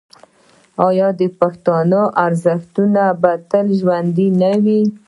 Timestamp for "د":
1.19-1.21